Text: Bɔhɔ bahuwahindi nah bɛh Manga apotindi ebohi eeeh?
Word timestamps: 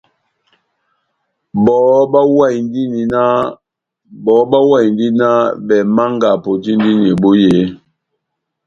Bɔhɔ 1.63 1.95
bahuwahindi 4.51 5.07
nah 5.19 5.39
bɛh 5.67 5.81
Manga 5.95 6.27
apotindi 6.35 6.91
ebohi 7.11 7.43
eeeh? 7.51 7.71